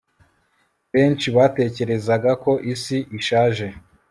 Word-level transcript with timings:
benshi 0.93 1.27
batekerezaga 1.35 2.31
ko 2.43 2.51
isi 2.73 2.97
ishaje 3.19 3.67